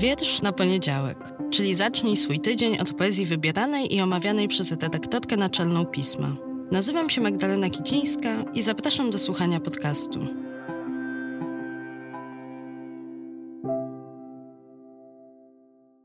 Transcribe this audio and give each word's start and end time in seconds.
Wiersz 0.00 0.42
na 0.42 0.52
poniedziałek, 0.52 1.18
czyli 1.50 1.74
zacznij 1.74 2.16
swój 2.16 2.40
tydzień 2.40 2.78
od 2.78 2.92
poezji 2.92 3.26
wybieranej 3.26 3.94
i 3.94 4.00
omawianej 4.00 4.48
przez 4.48 4.70
redaktorkę 4.70 5.36
naczelną 5.36 5.86
pisma. 5.86 6.36
Nazywam 6.72 7.10
się 7.10 7.20
Magdalena 7.20 7.70
Kicińska 7.70 8.44
i 8.54 8.62
zapraszam 8.62 9.10
do 9.10 9.18
słuchania 9.18 9.60
podcastu. 9.60 10.20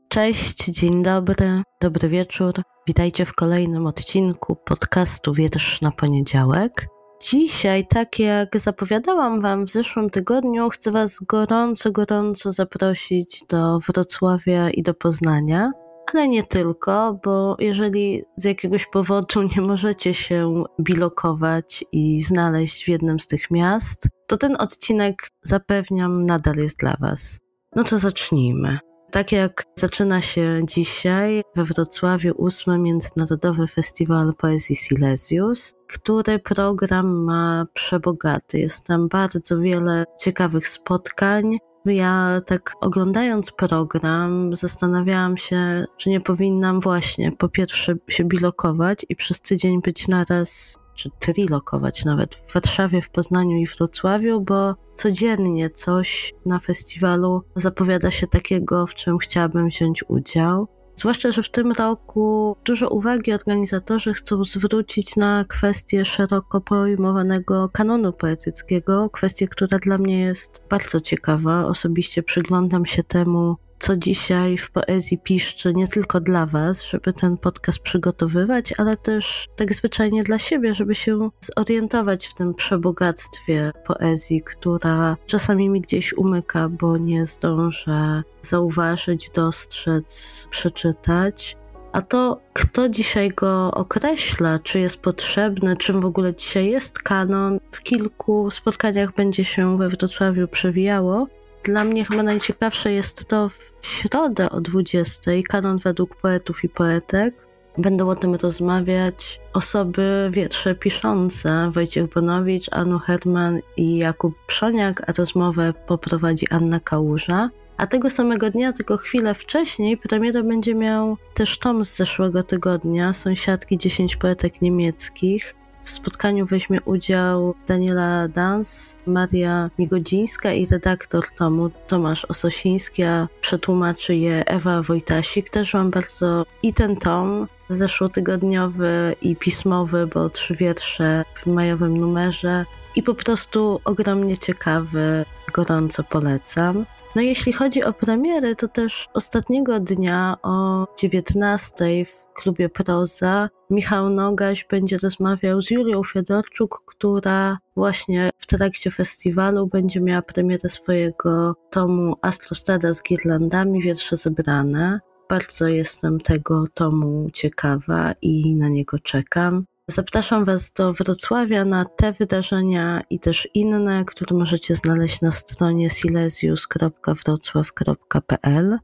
Cześć, 0.08 0.64
dzień 0.64 1.02
dobry, 1.02 1.62
dobry 1.80 2.08
wieczór. 2.08 2.52
Witajcie 2.86 3.24
w 3.24 3.34
kolejnym 3.34 3.86
odcinku 3.86 4.56
podcastu 4.56 5.34
Wiersz 5.34 5.80
na 5.80 5.90
poniedziałek. 5.90 6.86
Dzisiaj, 7.20 7.86
tak 7.86 8.18
jak 8.18 8.58
zapowiadałam 8.58 9.42
Wam 9.42 9.66
w 9.66 9.70
zeszłym 9.70 10.10
tygodniu, 10.10 10.68
chcę 10.68 10.90
Was 10.90 11.18
gorąco, 11.20 11.92
gorąco 11.92 12.52
zaprosić 12.52 13.44
do 13.48 13.78
Wrocławia 13.78 14.70
i 14.70 14.82
do 14.82 14.94
Poznania. 14.94 15.72
Ale 16.14 16.28
nie 16.28 16.42
tylko, 16.42 17.20
bo 17.24 17.56
jeżeli 17.58 18.22
z 18.36 18.44
jakiegoś 18.44 18.86
powodu 18.86 19.42
nie 19.56 19.62
możecie 19.62 20.14
się 20.14 20.64
bilokować 20.80 21.84
i 21.92 22.22
znaleźć 22.22 22.84
w 22.84 22.88
jednym 22.88 23.20
z 23.20 23.26
tych 23.26 23.50
miast, 23.50 24.08
to 24.26 24.36
ten 24.36 24.56
odcinek 24.58 25.30
zapewniam 25.42 26.26
nadal 26.26 26.56
jest 26.56 26.78
dla 26.78 26.96
Was. 27.00 27.40
No 27.76 27.84
to 27.84 27.98
zacznijmy. 27.98 28.78
Tak 29.10 29.32
jak 29.32 29.64
zaczyna 29.78 30.20
się 30.20 30.60
dzisiaj 30.64 31.42
we 31.56 31.64
Wrocławiu 31.64 32.34
ósmy 32.36 32.78
Międzynarodowy 32.78 33.66
Festiwal 33.66 34.32
Poezji 34.38 34.76
Silesius, 34.76 35.74
który 35.88 36.38
program 36.38 37.24
ma 37.24 37.64
przebogaty. 37.74 38.58
Jest 38.58 38.84
tam 38.84 39.08
bardzo 39.08 39.58
wiele 39.60 40.04
ciekawych 40.20 40.68
spotkań. 40.68 41.58
Ja 41.84 42.40
tak 42.46 42.72
oglądając 42.80 43.50
program 43.50 44.56
zastanawiałam 44.56 45.36
się, 45.36 45.84
czy 45.96 46.10
nie 46.10 46.20
powinnam 46.20 46.80
właśnie 46.80 47.32
po 47.32 47.48
pierwsze 47.48 47.94
się 48.08 48.24
bilokować 48.24 49.06
i 49.08 49.16
przez 49.16 49.40
tydzień 49.40 49.80
być 49.80 50.08
naraz 50.08 50.78
czy 50.96 51.10
trilokować 51.18 52.04
nawet 52.04 52.34
w 52.34 52.54
Warszawie, 52.54 53.02
w 53.02 53.10
Poznaniu 53.10 53.56
i 53.56 53.66
w 53.66 53.76
Wrocławiu, 53.76 54.40
bo 54.40 54.74
codziennie 54.94 55.70
coś 55.70 56.34
na 56.46 56.58
festiwalu 56.58 57.42
zapowiada 57.56 58.10
się 58.10 58.26
takiego, 58.26 58.86
w 58.86 58.94
czym 58.94 59.18
chciałabym 59.18 59.68
wziąć 59.68 60.04
udział. 60.08 60.68
Zwłaszcza, 60.96 61.32
że 61.32 61.42
w 61.42 61.50
tym 61.50 61.72
roku 61.72 62.56
dużo 62.64 62.88
uwagi 62.88 63.32
organizatorzy 63.32 64.14
chcą 64.14 64.44
zwrócić 64.44 65.16
na 65.16 65.44
kwestię 65.48 66.04
szeroko 66.04 66.60
pojmowanego 66.60 67.68
kanonu 67.68 68.12
poetyckiego, 68.12 69.10
kwestię, 69.10 69.48
która 69.48 69.78
dla 69.78 69.98
mnie 69.98 70.20
jest 70.20 70.62
bardzo 70.70 71.00
ciekawa. 71.00 71.66
Osobiście 71.66 72.22
przyglądam 72.22 72.86
się 72.86 73.02
temu 73.02 73.56
co 73.78 73.96
dzisiaj 73.96 74.58
w 74.58 74.70
poezji 74.70 75.18
piszczy 75.18 75.74
nie 75.74 75.88
tylko 75.88 76.20
dla 76.20 76.46
Was, 76.46 76.82
żeby 76.82 77.12
ten 77.12 77.36
podcast 77.36 77.78
przygotowywać, 77.78 78.72
ale 78.78 78.96
też 78.96 79.48
tak 79.56 79.74
zwyczajnie 79.74 80.22
dla 80.22 80.38
siebie, 80.38 80.74
żeby 80.74 80.94
się 80.94 81.30
zorientować 81.56 82.26
w 82.26 82.34
tym 82.34 82.54
przebogactwie 82.54 83.72
poezji, 83.86 84.42
która 84.42 85.16
czasami 85.26 85.70
mi 85.70 85.80
gdzieś 85.80 86.12
umyka, 86.12 86.68
bo 86.68 86.96
nie 86.96 87.26
zdążę 87.26 88.22
zauważyć, 88.42 89.30
dostrzec, 89.30 90.46
przeczytać. 90.50 91.56
A 91.92 92.02
to, 92.02 92.40
kto 92.52 92.88
dzisiaj 92.88 93.30
go 93.30 93.70
określa, 93.70 94.58
czy 94.58 94.78
jest 94.78 95.02
potrzebny, 95.02 95.76
czym 95.76 96.00
w 96.00 96.04
ogóle 96.04 96.34
dzisiaj 96.34 96.70
jest 96.70 96.98
kanon, 96.98 97.60
w 97.72 97.80
kilku 97.82 98.50
spotkaniach 98.50 99.14
będzie 99.14 99.44
się 99.44 99.78
we 99.78 99.88
Wrocławiu 99.88 100.48
przewijało. 100.48 101.26
Dla 101.66 101.84
mnie 101.84 102.04
chyba 102.04 102.22
najciekawsze 102.22 102.92
jest 102.92 103.24
to 103.24 103.48
w 103.48 103.72
środę 103.82 104.50
o 104.50 104.60
20, 104.60 105.30
kanon 105.48 105.78
według 105.78 106.16
poetów 106.16 106.64
i 106.64 106.68
poetek. 106.68 107.34
Będą 107.78 108.08
o 108.08 108.14
tym 108.14 108.34
rozmawiać 108.34 109.40
osoby 109.52 110.30
wiersze 110.32 110.74
piszące, 110.74 111.70
Wojciech 111.70 112.08
Bonowicz, 112.08 112.66
Anu 112.72 112.98
Herman 112.98 113.60
i 113.76 113.96
Jakub 113.96 114.34
Przoniak, 114.46 115.10
a 115.10 115.12
rozmowę 115.18 115.74
poprowadzi 115.86 116.46
Anna 116.50 116.80
Kałuża. 116.80 117.50
A 117.76 117.86
tego 117.86 118.10
samego 118.10 118.50
dnia, 118.50 118.72
tylko 118.72 118.96
chwilę 118.96 119.34
wcześniej, 119.34 119.96
premierę 119.96 120.42
będzie 120.42 120.74
miał 120.74 121.16
też 121.34 121.58
tom 121.58 121.84
z 121.84 121.96
zeszłego 121.96 122.42
tygodnia, 122.42 123.12
Sąsiadki 123.12 123.78
10 123.78 124.16
poetek 124.16 124.62
niemieckich. 124.62 125.54
W 125.86 125.90
spotkaniu 125.90 126.46
weźmie 126.46 126.80
udział 126.84 127.54
Daniela 127.66 128.28
Dans, 128.28 128.96
Maria 129.06 129.70
Migodzińska 129.78 130.52
i 130.52 130.66
redaktor 130.66 131.30
tomu 131.30 131.70
Tomasz 131.86 132.24
Ososiński, 132.24 133.02
a 133.02 133.28
przetłumaczy 133.40 134.16
je 134.16 134.46
Ewa 134.46 134.82
Wojtasik. 134.82 135.50
Też 135.50 135.74
mam 135.74 135.90
bardzo 135.90 136.46
i 136.62 136.74
ten 136.74 136.96
tom 136.96 137.48
zeszłotygodniowy 137.68 139.16
i 139.22 139.36
pismowy, 139.36 140.06
bo 140.06 140.30
trzy 140.30 140.54
wiersze 140.54 141.24
w 141.34 141.46
majowym 141.46 141.96
numerze 141.96 142.64
i 142.96 143.02
po 143.02 143.14
prostu 143.14 143.80
ogromnie 143.84 144.38
ciekawy, 144.38 145.24
gorąco 145.52 146.04
polecam. 146.04 146.86
No 147.14 147.22
jeśli 147.22 147.52
chodzi 147.52 147.84
o 147.84 147.92
premiery, 147.92 148.56
to 148.56 148.68
też 148.68 149.08
ostatniego 149.14 149.80
dnia 149.80 150.36
o 150.42 150.86
19 150.98 152.04
w 152.04 152.25
klubie 152.36 152.68
Proza 152.68 153.48
Michał 153.70 154.10
Nogaś 154.10 154.66
będzie 154.70 154.98
rozmawiał 154.98 155.62
z 155.62 155.70
Julią 155.70 156.04
Fiodorczuk, 156.04 156.82
która 156.86 157.58
właśnie 157.76 158.30
w 158.38 158.46
trakcie 158.46 158.90
festiwalu 158.90 159.66
będzie 159.66 160.00
miała 160.00 160.22
premierę 160.22 160.68
swojego 160.68 161.54
tomu 161.70 162.16
Astrostada 162.22 162.92
z 162.92 163.02
girlandami, 163.02 163.82
wiersze 163.82 164.16
zebrane. 164.16 165.00
Bardzo 165.28 165.68
jestem 165.68 166.20
tego 166.20 166.64
tomu 166.74 167.30
ciekawa 167.32 168.12
i 168.22 168.56
na 168.56 168.68
niego 168.68 168.98
czekam. 168.98 169.64
Zapraszam 169.88 170.44
Was 170.44 170.72
do 170.72 170.92
Wrocławia 170.92 171.64
na 171.64 171.84
te 171.84 172.12
wydarzenia 172.12 173.02
i 173.10 173.20
też 173.20 173.48
inne, 173.54 174.04
które 174.04 174.36
możecie 174.36 174.74
znaleźć 174.74 175.20
na 175.20 175.32
stronie 175.32 175.90
silesius.wrocław.pl. 175.90 178.78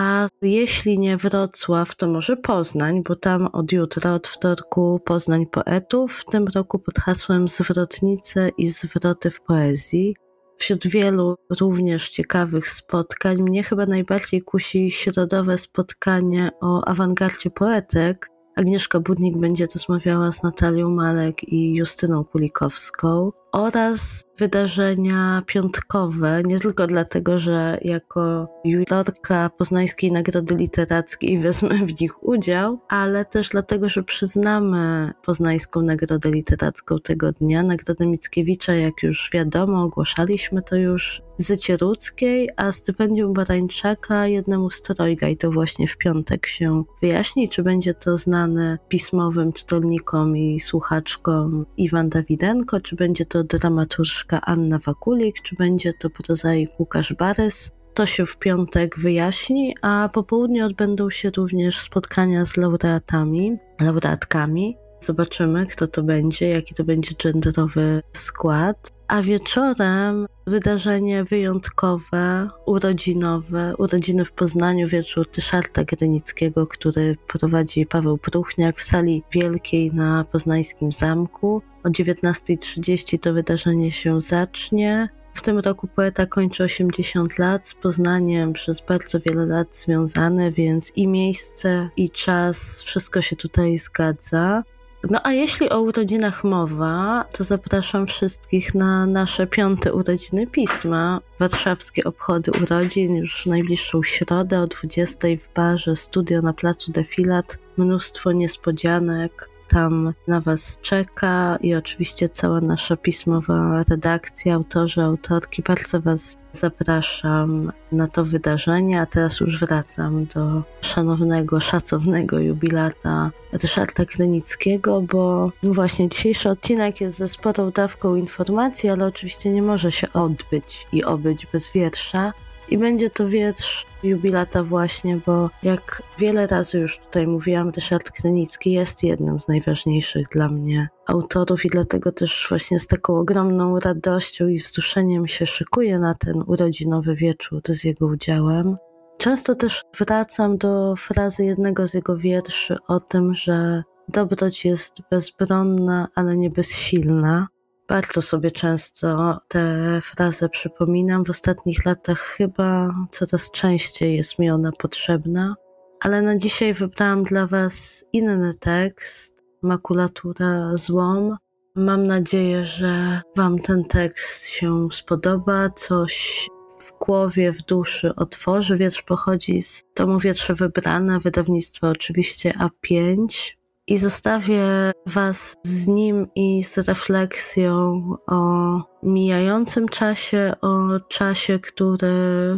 A 0.00 0.28
jeśli 0.42 0.98
nie 0.98 1.16
Wrocław, 1.16 1.96
to 1.96 2.08
może 2.08 2.36
Poznań, 2.36 3.02
bo 3.08 3.16
tam 3.16 3.46
od 3.46 3.72
jutra, 3.72 4.14
od 4.14 4.26
wtorku 4.26 5.00
Poznań 5.04 5.46
Poetów, 5.46 6.12
w 6.12 6.24
tym 6.24 6.46
roku 6.54 6.78
pod 6.78 6.98
hasłem 6.98 7.48
Zwrotnice 7.48 8.48
i 8.58 8.68
zwroty 8.68 9.30
w 9.30 9.40
poezji. 9.40 10.16
Wśród 10.58 10.86
wielu 10.86 11.36
również 11.60 12.10
ciekawych 12.10 12.68
spotkań 12.68 13.42
mnie 13.42 13.62
chyba 13.62 13.86
najbardziej 13.86 14.42
kusi 14.42 14.90
środowe 14.90 15.58
spotkanie 15.58 16.50
o 16.60 16.84
awangardzie 16.84 17.50
poetek, 17.50 18.28
Agnieszka 18.58 19.00
Budnik 19.00 19.36
będzie 19.36 19.66
rozmawiała 19.74 20.32
z 20.32 20.42
Natalią 20.42 20.90
Malek 20.90 21.48
i 21.48 21.74
Justyną 21.74 22.24
Kulikowską 22.24 23.32
oraz 23.52 24.24
wydarzenia 24.38 25.42
piątkowe, 25.46 26.42
nie 26.42 26.60
tylko 26.60 26.86
dlatego, 26.86 27.38
że 27.38 27.78
jako 27.82 28.48
jurorka 28.64 29.50
Poznańskiej 29.58 30.12
Nagrody 30.12 30.54
Literackiej 30.54 31.38
wezmę 31.38 31.74
w 31.86 32.00
nich 32.00 32.22
udział, 32.22 32.80
ale 32.88 33.24
też 33.24 33.48
dlatego, 33.48 33.88
że 33.88 34.02
przyznamy 34.02 35.12
Poznańską 35.22 35.82
Nagrodę 35.82 36.30
Literacką 36.30 36.98
tego 36.98 37.32
dnia, 37.32 37.62
Nagrodę 37.62 38.06
Mickiewicza, 38.06 38.74
jak 38.74 39.02
już 39.02 39.30
wiadomo, 39.32 39.82
ogłaszaliśmy 39.82 40.62
to 40.62 40.76
już 40.76 41.22
Zycie 41.40 41.76
Rudzkiej, 41.76 42.48
a 42.56 42.72
stypendium 42.72 43.32
Barańczaka 43.32 44.26
jednemu 44.26 44.70
z 44.70 44.82
trojga 44.82 45.28
i 45.28 45.36
to 45.36 45.50
właśnie 45.50 45.88
w 45.88 45.96
piątek 45.96 46.46
się 46.46 46.84
wyjaśni, 47.02 47.48
czy 47.48 47.62
będzie 47.62 47.94
to 47.94 48.16
znane 48.16 48.78
pismowym 48.88 49.52
czytelnikom 49.52 50.36
i 50.36 50.60
słuchaczkom 50.60 51.66
Iwan 51.76 52.08
Dawidenko, 52.08 52.80
czy 52.80 52.96
będzie 52.96 53.26
to 53.26 53.37
dramaturżka 53.44 54.40
Anna 54.40 54.78
Wakulik, 54.78 55.42
czy 55.42 55.56
będzie 55.56 55.92
to 55.92 56.10
prozaik 56.10 56.80
Łukasz 56.80 57.12
Barys. 57.12 57.70
To 57.94 58.06
się 58.06 58.26
w 58.26 58.36
piątek 58.36 58.98
wyjaśni, 58.98 59.76
a 59.82 60.08
po 60.12 60.22
południu 60.22 60.66
odbędą 60.66 61.10
się 61.10 61.30
również 61.36 61.80
spotkania 61.80 62.46
z 62.46 62.56
laureatami, 62.56 63.56
laureatkami. 63.80 64.76
Zobaczymy, 65.00 65.66
kto 65.66 65.86
to 65.86 66.02
będzie, 66.02 66.48
jaki 66.48 66.74
to 66.74 66.84
będzie 66.84 67.10
genderowy 67.22 68.02
skład. 68.12 68.97
A 69.08 69.22
wieczorem 69.22 70.26
wydarzenie 70.46 71.24
wyjątkowe, 71.24 72.48
urodzinowe, 72.66 73.74
urodziny 73.78 74.24
w 74.24 74.32
Poznaniu, 74.32 74.88
wieczór 74.88 75.30
Tyszarta 75.30 75.84
Grynickiego, 75.84 76.66
który 76.66 77.16
prowadzi 77.26 77.86
Paweł 77.86 78.18
Pruchniak 78.18 78.76
w 78.76 78.82
sali 78.82 79.22
wielkiej 79.32 79.94
na 79.94 80.24
poznańskim 80.24 80.92
zamku. 80.92 81.62
O 81.84 81.88
19.30 81.88 83.18
to 83.18 83.32
wydarzenie 83.32 83.92
się 83.92 84.20
zacznie. 84.20 85.08
W 85.34 85.42
tym 85.42 85.58
roku 85.58 85.88
poeta 85.88 86.26
kończy 86.26 86.64
80 86.64 87.38
lat, 87.38 87.66
z 87.66 87.74
Poznaniem 87.74 88.52
przez 88.52 88.80
bardzo 88.80 89.20
wiele 89.20 89.46
lat 89.46 89.76
związany, 89.76 90.52
więc 90.52 90.92
i 90.96 91.08
miejsce, 91.08 91.88
i 91.96 92.10
czas, 92.10 92.82
wszystko 92.82 93.22
się 93.22 93.36
tutaj 93.36 93.78
zgadza. 93.78 94.62
No 95.10 95.20
a 95.22 95.32
jeśli 95.32 95.70
o 95.70 95.80
urodzinach 95.80 96.44
mowa, 96.44 97.24
to 97.36 97.44
zapraszam 97.44 98.06
wszystkich 98.06 98.74
na 98.74 99.06
nasze 99.06 99.46
piąte 99.46 99.92
urodziny 99.92 100.46
pisma. 100.46 101.20
Warszawskie 101.38 102.04
obchody 102.04 102.50
urodzin 102.62 103.16
już 103.16 103.46
najbliższą 103.46 104.02
środę 104.02 104.60
o 104.60 104.66
20 104.66 105.28
w 105.38 105.54
barze 105.54 105.96
Studio 105.96 106.42
na 106.42 106.52
placu 106.52 106.92
Defilat. 106.92 107.58
Mnóstwo 107.76 108.32
niespodzianek, 108.32 109.50
tam 109.68 110.14
na 110.28 110.40
Was 110.40 110.78
czeka 110.82 111.58
i 111.60 111.74
oczywiście 111.74 112.28
cała 112.28 112.60
nasza 112.60 112.96
pismowa 112.96 113.84
redakcja, 113.88 114.54
autorzy, 114.54 115.02
autorki. 115.02 115.62
Bardzo 115.62 116.00
Was 116.00 116.36
zapraszam 116.52 117.72
na 117.92 118.08
to 118.08 118.24
wydarzenie, 118.24 119.00
a 119.00 119.06
teraz 119.06 119.40
już 119.40 119.60
wracam 119.60 120.26
do 120.26 120.62
szanownego, 120.80 121.60
szacownego 121.60 122.38
jubilata 122.38 123.30
Ryszarda 123.52 124.04
Krynickiego, 124.04 125.02
bo 125.02 125.52
właśnie 125.62 126.08
dzisiejszy 126.08 126.48
odcinek 126.48 127.00
jest 127.00 127.16
ze 127.16 127.28
sporą 127.28 127.70
dawką 127.70 128.14
informacji, 128.14 128.88
ale 128.88 129.06
oczywiście 129.06 129.50
nie 129.50 129.62
może 129.62 129.92
się 129.92 130.12
odbyć 130.12 130.86
i 130.92 131.04
obyć 131.04 131.46
bez 131.46 131.70
wiersza. 131.74 132.32
I 132.70 132.78
będzie 132.78 133.10
to 133.10 133.28
wiersz 133.28 133.86
jubilata 134.02 134.62
właśnie, 134.62 135.20
bo 135.26 135.50
jak 135.62 136.02
wiele 136.18 136.46
razy 136.46 136.78
już 136.78 136.98
tutaj 136.98 137.26
mówiłam, 137.26 137.70
Ryszard 137.70 138.10
Krynicki 138.10 138.72
jest 138.72 139.02
jednym 139.02 139.40
z 139.40 139.48
najważniejszych 139.48 140.28
dla 140.28 140.48
mnie 140.48 140.88
autorów 141.06 141.64
i 141.64 141.68
dlatego 141.68 142.12
też 142.12 142.46
właśnie 142.48 142.78
z 142.78 142.86
taką 142.86 143.18
ogromną 143.18 143.78
radością 143.78 144.48
i 144.48 144.58
wzruszeniem 144.58 145.28
się 145.28 145.46
szykuję 145.46 145.98
na 145.98 146.14
ten 146.14 146.42
urodzinowy 146.46 147.14
wieczór 147.14 147.60
z 147.68 147.84
jego 147.84 148.06
udziałem. 148.06 148.76
Często 149.18 149.54
też 149.54 149.82
wracam 149.98 150.58
do 150.58 150.96
frazy 150.96 151.44
jednego 151.44 151.88
z 151.88 151.94
jego 151.94 152.16
wierszy 152.16 152.76
o 152.86 153.00
tym, 153.00 153.34
że 153.34 153.82
dobroć 154.08 154.64
jest 154.64 154.92
bezbronna, 155.10 156.08
ale 156.14 156.36
nie 156.36 156.50
bezsilna. 156.50 157.48
Bardzo 157.88 158.22
sobie 158.22 158.50
często 158.50 159.38
tę 159.48 159.98
frazę 160.02 160.48
przypominam. 160.48 161.24
W 161.24 161.30
ostatnich 161.30 161.84
latach 161.84 162.18
chyba 162.18 162.94
coraz 163.10 163.50
częściej 163.50 164.16
jest 164.16 164.38
mi 164.38 164.50
ona 164.50 164.72
potrzebna. 164.78 165.54
Ale 166.00 166.22
na 166.22 166.36
dzisiaj 166.36 166.74
wybrałam 166.74 167.24
dla 167.24 167.46
Was 167.46 168.04
inny 168.12 168.54
tekst, 168.54 169.42
makulatura 169.62 170.76
złom. 170.76 171.36
Mam 171.74 172.06
nadzieję, 172.06 172.66
że 172.66 173.20
Wam 173.36 173.58
ten 173.58 173.84
tekst 173.84 174.46
się 174.46 174.88
spodoba, 174.92 175.70
coś 175.70 176.46
w 176.80 176.98
głowie, 177.04 177.52
w 177.52 177.62
duszy 177.62 178.14
otworzy. 178.14 178.76
Wiersz 178.76 179.02
pochodzi 179.02 179.62
z 179.62 179.84
tomu 179.94 180.18
Wiersze 180.18 180.54
Wybrane, 180.54 181.20
wydawnictwo 181.20 181.88
oczywiście 181.88 182.54
A5 182.58 183.57
i 183.88 183.98
zostawię 183.98 184.92
Was 185.06 185.56
z 185.62 185.88
nim 185.88 186.26
i 186.34 186.64
z 186.64 186.78
refleksją 186.78 188.02
o 188.26 188.82
mijającym 189.02 189.88
czasie, 189.88 190.52
o 190.60 191.00
czasie, 191.08 191.58
który 191.58 192.10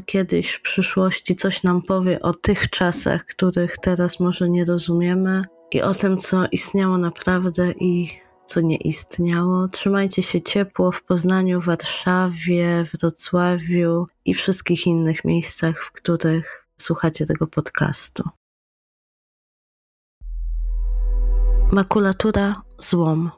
kiedyś 0.07 0.53
w 0.53 0.63
przyszłości 0.63 1.37
coś 1.37 1.63
nam 1.63 1.83
powie 1.83 2.21
o 2.21 2.35
tych 2.35 2.71
czasach, 2.71 3.25
których 3.25 3.79
teraz 3.79 4.21
może 4.21 4.51
nie 4.51 4.65
rozumiemy 4.65 5.45
i 5.73 5.83
o 5.83 5.95
tym, 5.95 6.19
co 6.19 6.47
istniało 6.53 6.99
naprawdę 6.99 7.73
i 7.73 8.09
co 8.47 8.61
nie 8.61 8.77
istniało. 8.77 9.69
Trzymajcie 9.69 10.23
się 10.23 10.41
ciepło 10.41 10.93
w 10.93 11.03
Poznaniu, 11.03 11.61
Warszawie, 11.61 12.85
Wrocławiu 12.95 14.07
i 14.25 14.35
wszystkich 14.35 14.87
innych 14.87 15.25
miejscach, 15.25 15.79
w 15.85 15.93
których 15.93 16.67
słuchacie 16.77 17.27
tego 17.27 17.47
podcastu. 17.47 18.23
Makulatura 21.73 22.63
złom. 22.79 23.31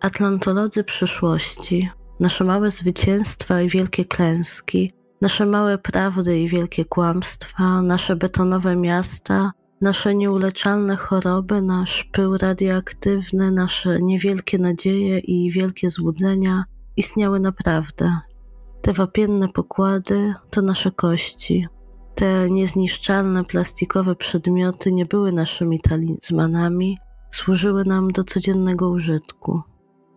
Atlantolodzy 0.00 0.84
przyszłości, 0.84 1.90
nasze 2.20 2.44
małe 2.44 2.70
zwycięstwa 2.70 3.62
i 3.62 3.68
wielkie 3.68 4.04
klęski, 4.04 4.92
nasze 5.20 5.46
małe 5.46 5.78
prawdy 5.78 6.40
i 6.40 6.48
wielkie 6.48 6.84
kłamstwa, 6.84 7.82
nasze 7.82 8.16
betonowe 8.16 8.76
miasta, 8.76 9.52
nasze 9.80 10.14
nieuleczalne 10.14 10.96
choroby, 10.96 11.62
nasz 11.62 12.04
pył 12.12 12.36
radioaktywny, 12.36 13.50
nasze 13.50 14.02
niewielkie 14.02 14.58
nadzieje 14.58 15.18
i 15.18 15.50
wielkie 15.50 15.90
złudzenia 15.90 16.64
istniały 16.96 17.40
naprawdę. 17.40 18.16
Te 18.82 18.92
wapienne 18.92 19.48
pokłady 19.48 20.34
to 20.50 20.62
nasze 20.62 20.90
kości. 20.90 21.66
Te 22.14 22.50
niezniszczalne 22.50 23.44
plastikowe 23.44 24.16
przedmioty 24.16 24.92
nie 24.92 25.06
były 25.06 25.32
naszymi 25.32 25.80
talizmanami, 25.80 26.98
służyły 27.30 27.84
nam 27.84 28.10
do 28.10 28.24
codziennego 28.24 28.90
użytku. 28.90 29.62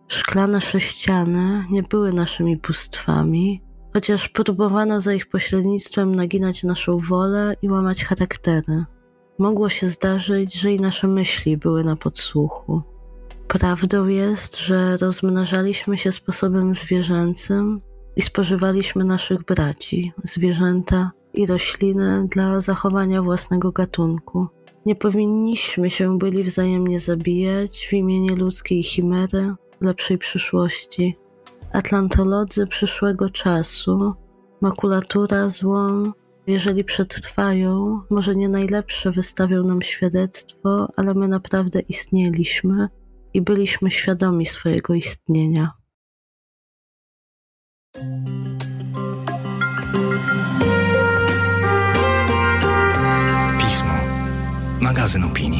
Szklane 0.08 0.60
sześciany 0.60 1.64
nie 1.70 1.82
były 1.82 2.12
naszymi 2.12 2.56
bóstwami, 2.56 3.62
chociaż 3.92 4.28
próbowano 4.28 5.00
za 5.00 5.14
ich 5.14 5.28
pośrednictwem 5.28 6.14
naginać 6.14 6.64
naszą 6.64 6.98
wolę 6.98 7.56
i 7.62 7.68
łamać 7.68 8.04
charaktery. 8.04 8.84
Mogło 9.38 9.68
się 9.68 9.88
zdarzyć, 9.88 10.54
że 10.54 10.72
i 10.72 10.80
nasze 10.80 11.08
myśli 11.08 11.56
były 11.56 11.84
na 11.84 11.96
podsłuchu. 11.96 12.82
Prawdą 13.48 14.06
jest, 14.06 14.58
że 14.58 14.96
rozmnażaliśmy 14.96 15.98
się 15.98 16.12
sposobem 16.12 16.74
zwierzęcym 16.74 17.80
i 18.16 18.22
spożywaliśmy 18.22 19.04
naszych 19.04 19.44
braci, 19.44 20.12
zwierzęta 20.24 21.10
i 21.34 21.46
rośliny 21.46 22.26
dla 22.30 22.60
zachowania 22.60 23.22
własnego 23.22 23.72
gatunku. 23.72 24.48
Nie 24.86 24.94
powinniśmy 24.96 25.90
się 25.90 26.18
byli 26.18 26.44
wzajemnie 26.44 27.00
zabijać 27.00 27.86
w 27.90 27.92
imieniu 27.92 28.36
ludzkiej 28.36 28.82
chimery, 28.82 29.54
lepszej 29.80 30.18
przyszłości. 30.18 31.16
Atlantolodzy 31.72 32.66
przyszłego 32.66 33.30
czasu, 33.30 34.14
makulatura 34.60 35.48
złą, 35.48 36.12
jeżeli 36.46 36.84
przetrwają, 36.84 38.00
może 38.10 38.36
nie 38.36 38.48
najlepsze 38.48 39.10
wystawią 39.10 39.64
nam 39.64 39.82
świadectwo, 39.82 40.88
ale 40.96 41.14
my 41.14 41.28
naprawdę 41.28 41.80
istnieliśmy 41.80 42.88
i 43.34 43.42
byliśmy 43.42 43.90
świadomi 43.90 44.46
swojego 44.46 44.94
istnienia. 44.94 45.70
Magazyn 54.82 55.24
opinii. 55.24 55.51